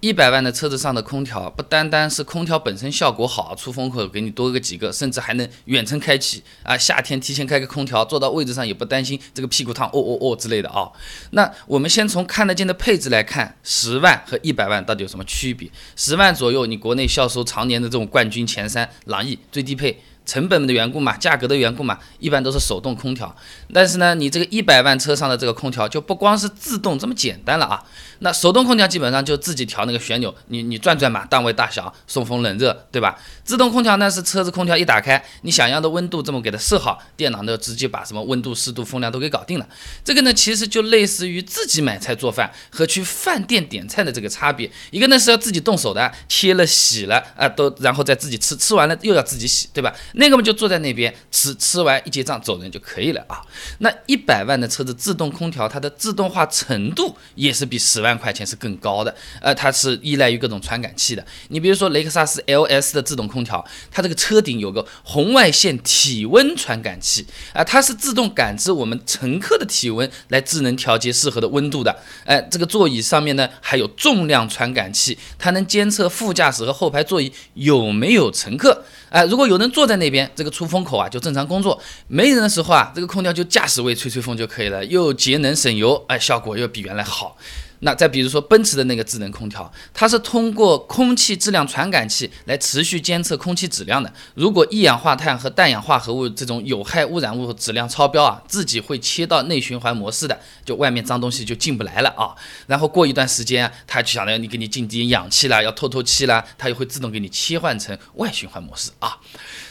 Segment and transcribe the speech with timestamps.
[0.00, 6.76] 一百万的车子上的空调，不单单是空调本身效果好，出风口给你多个几个，甚至还能远程开启啊。
[6.76, 10.90] 夏天提前开个空调，坐到位置上也不担心这个屁股烫哦哦哦之类的啊。
[11.32, 15.70] 那我们先从看得见的配置来看，十万和一百万到底有什么区别？
[15.96, 20.00] 十万左右，你国内销售常年的这种冠军前三，朗逸最低配。
[20.26, 23.34] 成本的缘故嘛，价格的缘故嘛，一般都是手动空调。
[23.72, 27.82] 但是呢，你这个一百万车上的这个空调就不光是自动这么简单了啊。
[28.20, 33.18] 那手动空调基本上就自己调那个旋钮，你你转转嘛，档位大小，送风冷热，对吧？
[33.42, 39.66] 自动空调呢是车子空调一打开，你想要的温度这么给它设好，电脑呢直接把什么温度、湿度、风量都给搞定了。
[40.04, 44.70] 这个呢其实就类似于自己买菜做饭和去饭店点菜的这个差别。
[44.90, 49.92] 一个呢是要自己动手的，切了洗了啊，都然后再自己吃，吃完了又要自己洗，对吧？
[50.20, 53.40] 那个嘛就坐在那边吃，吃完一结账走人就可以了啊。
[53.78, 59.12] 那一百万的车子自动空调，它的自动化程度也是比十万块钱是更高的。
[59.40, 61.24] 呃，它是依赖于各种传感器的。
[61.48, 71.96] 你比如说雷克萨斯 LS 的自动空调，它这个车顶有个红外线体温传感器啊，它是自动感知我们乘客的体温来智能调节适合的温度的。
[72.26, 78.84] 哎，这个座椅上面呢还有重量传感器，它能监测副驾驶和后排座椅有没有乘客。
[79.08, 87.36] 哎，如果有人坐在那边，这个出风口啊就正常工作；没人的时候啊，这个空调就驾驶位吹吹风就可以了，又节能省油，哎，效果又比原来好。
[87.82, 94.12] 那再比如说奔驰的那个智能空调，它是通过空气质量传感器来持续监测空气质量的。
[94.34, 102.36] 如果一氧化碳和氮氧化合物这种有害污染物质量超标啊，自己会切到内循环模式的，就外面脏东西就进不来了啊。
[102.66, 109.16] 然后过一段时间，它就想着你给你进点氧气啦，要透透气啦，它也会自动给你切换成外循环模式啊。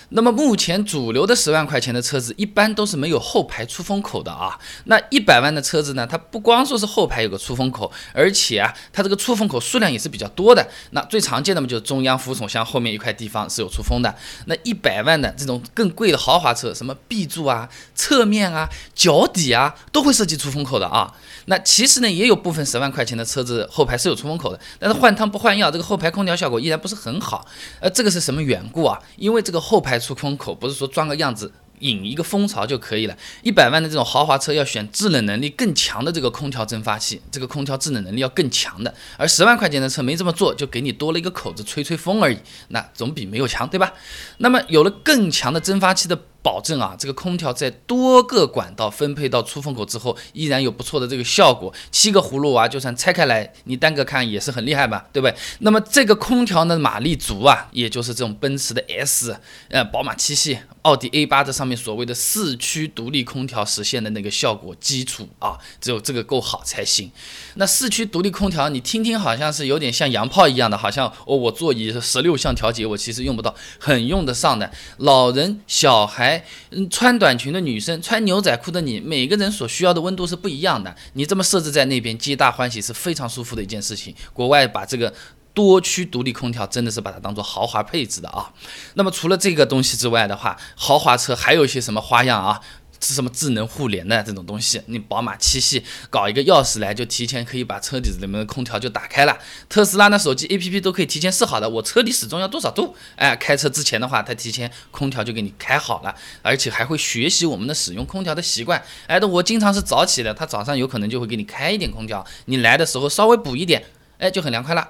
[0.09, 4.57] 那么目前主流的十万块钱的车子一般都是没有后排出风口的啊。
[4.85, 10.67] 那一百万的车子呢，它不光说是后排有个出风口，而且啊，它这个出风口数量也是比较多的。
[10.91, 14.13] 那最常见的嘛，就是中央扶手箱后面一块地方是有出风的。
[14.45, 21.13] 那一百万的这种更贵的豪华车，什么 B 柱啊、侧面啊、脚底啊，都会设计出风口的啊。
[21.45, 27.45] 那其实呢，也有部分十万块钱的车子后排是有出风口的，但是换汤不换药，这个后排空调效果依然不是很好。
[27.79, 28.99] 呃，这个是什么缘故啊？
[29.17, 33.17] 因为这个后排出风口不是说装个样子引一个风潮就可以了。
[33.43, 38.93] 一百万的这种豪华车要选制冷能力更强的这个空调蒸发器，这个空调制冷能力要更强的。
[39.17, 42.37] 而十万块钱的车没这么做，就给你多了一个口子吹吹风而已，
[42.69, 43.93] 那总比没有强，对吧？
[44.37, 46.19] 那么有了更强的蒸发器的。
[46.41, 51.73] 保证啊，这个空调在多个管道分配到出风口之后，依然有不错的这个效果。
[51.91, 55.35] 七个葫芦娃就算拆开来，你单个看也是很厉害吧，对不对？
[55.59, 59.35] 那么这个空调的马力足啊，也就是这种奔驰的 S，
[59.67, 67.11] 呃，宝马七系、奥迪 A 八这上面所谓的四驱独立空调实现的那个效果基础啊，只有这个够好才行。
[67.55, 74.71] 那四驱独立空调，你听听好像是有点像洋炮一样的，好像哦，我座椅十六项调节，我其实用不到，很用得上的。
[74.97, 76.28] 老人、小孩。
[76.71, 80.95] 嗯，穿短裙的女生，穿牛仔裤的你，每个人所需要的温度是不一样的。
[81.13, 84.13] 你这么设置在那边，皆大欢喜，是非常舒服的一件事情。
[84.33, 85.13] 国外把这个
[85.53, 88.51] 多区独立空调真的是把它当做豪华配置的啊。
[88.95, 92.59] 那么除了这个东西之外的话，豪华车还有一些什么花样啊？
[93.01, 94.81] 是什么智能互联的这种东西？
[94.87, 99.37] 你宝马七系搞一个钥匙来，就提前可以把车底子里面的空调就打开了。
[99.67, 102.95] 特斯拉的手机 APP 都可以提前设好的，我车里始终要多少度？
[103.15, 108.83] 哎，开车之前的话，它提前空调就给你开好了，而且还会学习我们的使用空调的习惯。
[109.07, 113.85] 哎，我经常是早起的，它早上有可能就会给你开一点空调，你来的时候稍微补一点，
[114.17, 114.89] 哎，就很凉快了。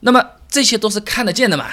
[0.00, 1.70] 那么这些都是看得见的嘛，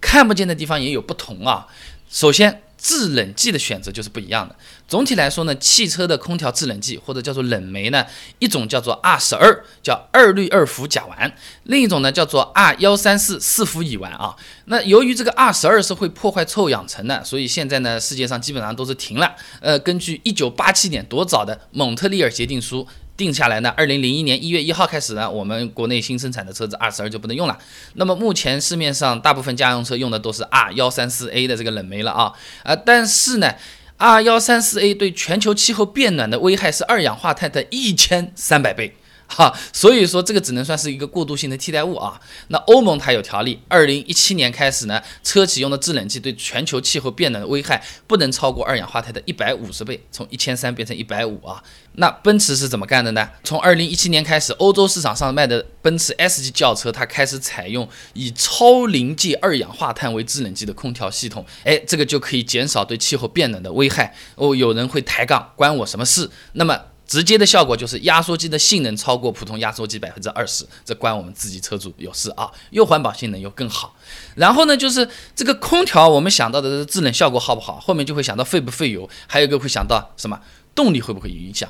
[0.00, 1.66] 看不见的地方也有不同啊。
[2.08, 2.62] 首先。
[2.82, 4.56] 制冷剂的选择就是不一样的。
[4.88, 8.04] 总体来说呢，汽车的空调制冷剂或者叫做冷媒呢，
[8.40, 11.30] 一种叫做 R 十二，叫二氯二氟甲烷；
[11.62, 14.34] 另一种呢叫做 R 幺三四四氟乙烷啊。
[14.64, 19.36] 那由于这个 R 十二是会破坏臭氧层的，所以现在呢世界上基本上都是停了。
[19.60, 22.86] 呃，根据一九八七年多早的蒙特利尔协定书。
[23.16, 27.58] 定下来呢，二零零一年一月一号开始呢，我们国内新生产的车子 R 十二就不能用了。
[27.94, 32.32] 那么目前市面上大部分家用车用的都是 R 幺三四 A 的这个冷媒了啊
[32.64, 32.74] 啊！
[32.74, 33.54] 但是呢
[33.98, 38.96] ，R 幺三四 A 对全球气候变暖的危害是二氧化碳的一千三百倍。
[39.34, 42.20] 哈，所以说这个只能算是一个过渡性的替代物啊。
[42.48, 51.62] 那欧盟它有条例，二零一七年开始呢，车企用的制冷剂对全球气候变暖的危害不能超过二氧化碳的一百五十倍，从一千三变成一百五啊。
[51.94, 53.28] 那奔驰是怎么干的呢？
[53.42, 61.44] 从二零一七年开始，欧洲市场上卖的奔驰 S 级轿车，它开始采用以超临界二氧化碳为制冷剂的空调系统。
[61.64, 64.14] 哎，这个就可以减少对气候变暖的危害。
[64.34, 66.30] 哦，有人会抬杠，关我什么事？
[66.52, 66.78] 那么。
[67.06, 73.94] 直接的效果就是压缩机的性能超过普通压缩机百分之二十，这关我们自己车主有事啊，又环保性能又更好。
[74.34, 80.40] 然后呢，就是这个空调，我们想到的是制冷效果好不好，后面就会想到费不费油，还有一个会想到什么
[80.74, 81.68] 动力会不会有影响。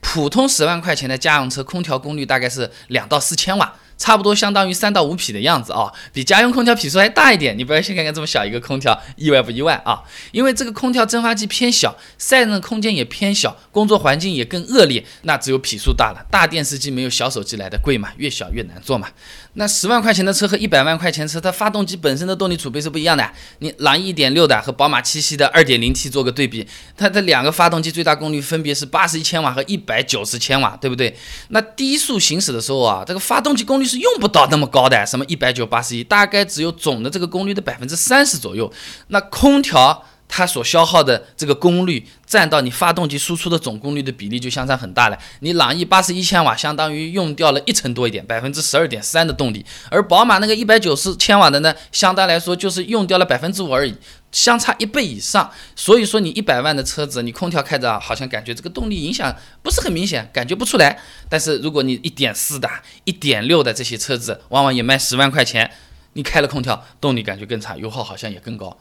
[0.00, 3.74] 普通十万块钱的家用车空调功率大概是两到四千瓦。
[3.98, 7.58] 差不多相当于三到五匹的样子啊，比家用空调匹数还大一点。
[7.58, 10.02] 你不要先看看这么小一个空调，意外不意外啊？
[10.30, 16.24] 因为这个空调蒸发器偏小，散热空间也偏小，工作环境也更恶劣，那只有匹数大了。
[16.30, 19.08] 大电视机没有小手机来的贵嘛，越小越难做嘛。
[19.58, 23.28] 那十万块钱的车和一百万块钱车，它发动机本身的动力储备是不一样的。
[23.58, 26.64] 你朗逸一点六的和宝马七系的二点零 T 做个对比，
[26.96, 31.16] 它的两个发动机最大功率分别是八十一千瓦和一百九十千瓦，对不对？
[31.48, 38.72] 那低速行驶的时候啊，这个发动机功率是用不到那么高的，什么一百九八十一，大概只有总的这个功率的百分之三十左右。
[39.08, 40.04] 那空调。
[40.38, 45.18] 它所消耗的这个功率占到你发动机输出的总功率的比例就相差很大了。
[45.40, 53.92] 你朗逸八十一千瓦相当于用掉了一成多一点，百分之十二点三的动力，而宝马那个一百九十千瓦的呢，相对来说就是用掉了百分之五而已，
[54.30, 55.50] 相差一倍以上。
[55.74, 61.00] 所以说你一百万的车子，你空调开着好像感觉这个动力影响不是很明显，感觉不出来。
[61.28, 62.70] 但是如果你一点四的、
[63.02, 65.68] 一点六的这些车子，往往也卖十万块钱，
[66.12, 68.78] 你开了空调，动力感觉更差，油耗好像也更高。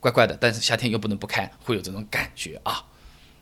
[0.00, 2.84] 怪怪的，但是夏天又不能不开，会有这种感觉啊！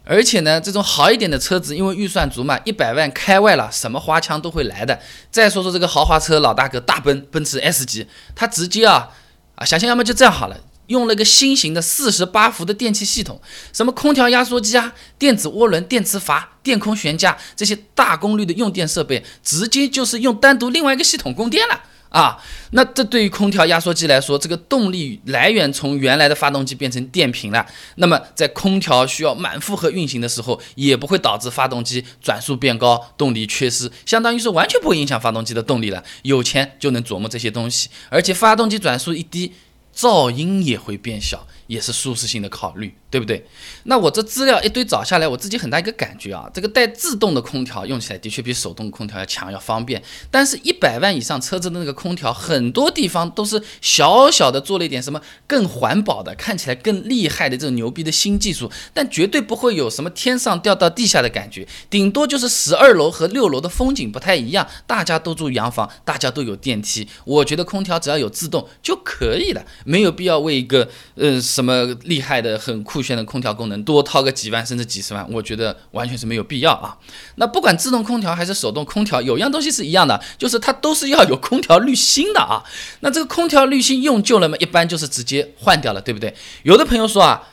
[0.05, 5.01] 而且呢，这种好一点的车子，因为预算足嘛，一百万开外了，什么花枪都会来的。
[5.33, 9.11] 再说说这个豪华车，老大哥大奔奔驰 S 级，它直接啊
[9.57, 13.41] 啊，想想要么就这样好了，用了个新型的四十八伏的电气系统，
[13.73, 21.81] 什么空调压缩机啊、电子涡轮、电磁阀、电空悬架这些大功率的用电设备，直接就是用单独另外一个系统供电了。
[22.09, 22.39] 啊，
[22.71, 27.67] 那这对于空调压缩机来说，这个动力来源从原来的发动机变成电瓶了。
[27.97, 36.03] 那么在空调需要满负荷运行的时候，也不会导致发动机转速变高，动力缺失，相当于是完全不会影响发动机的动力了。
[36.23, 39.53] 有钱就能琢磨这些东西，而且发动机转速一低，
[39.95, 41.47] 噪音也会变小。
[41.67, 43.45] 也是舒适性的考虑，对不对？
[43.85, 50.03] 那我这资料一堆找下来，我自己很大一个感觉啊，这个带自动的空调用起来的确比手动空调要强，要方便。
[50.31, 64.65] 但是，一百万以上车子的那个空调，很多地方都是小小的做了一点什么更环保的，看起来更厉害的这种牛逼的新技术，但绝对不会有什么天上掉到地下的感觉，顶多就是十二楼和六楼的风景不太一样。
[64.87, 71.43] 大家都住洋房，大家都有电梯，我觉得空调只要有自动就可以了，没有必要为一个呃。
[71.57, 76.95] 什么厉害的、很酷炫的空调功能，多掏个几万甚至几十万，我觉得完全是没有必要啊。
[77.37, 82.63] 那不管自动空调还是手动空调，有样东西是一样的，就是它都是要有空调滤芯的啊。
[83.01, 86.35] 那这个空调滤芯用旧了嘛，一般就是直接换掉了，对不对？
[86.65, 87.49] 有的朋友说啊，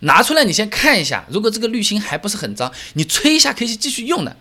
[0.00, 4.36] 拿出来你先看一下，如果这个滤芯还不是很脏，你吹一下可以继续用的，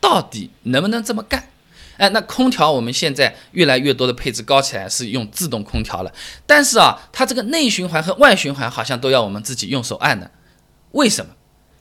[0.00, 1.50] 到底能不能这么干？
[2.00, 6.10] 哎，那空调我们现在越来越多的配置高起来是用自动空调了，
[6.46, 10.30] 但是啊，它这个内循环和外循环好像都要我们自己用手按的，
[10.92, 11.32] 为什么？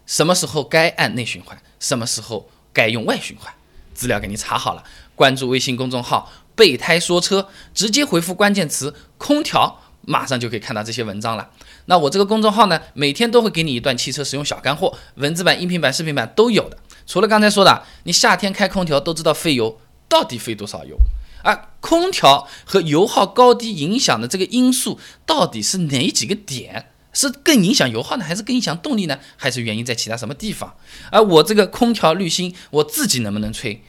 [0.06, 3.54] 什么时候该按内循环，什么时候该用外循环？
[3.94, 4.84] 资料给你查好了，
[5.16, 11.50] 关注微信公众号“备胎说车”，直接回复关键词“空调”，马上就可以看到这些文章了。
[11.86, 16.78] 那我这个公众号呢，每天都会给你一段汽车使用小干货，文字版、音频版、视频版都有的。
[17.06, 19.80] 除了刚才说的，你夏天开空调都知道费油。
[20.10, 20.98] 到底费多少油？
[21.42, 26.92] 而空调和油耗高低影响的这个因素到底是哪几个点？
[27.14, 29.18] 是更影响油耗呢，还是更影响动力呢？
[29.38, 30.76] 还是原因在其他什么地方？
[31.12, 33.82] 而我这个空调滤芯，我自己能不能吹？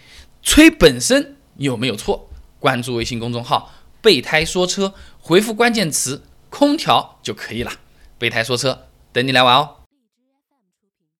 [0.42, 2.30] 吹本身有没有错？
[2.58, 7.72] 关注微信公众号“备胎说车”，回复关键词“空调”就可以了。
[8.16, 9.79] 备胎说车，等你来玩哦。